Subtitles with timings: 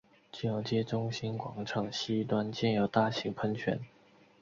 [0.31, 3.79] 金融街中心广场西端建有大型喷泉。